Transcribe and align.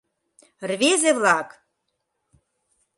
Рвезе-влак! 0.69 1.49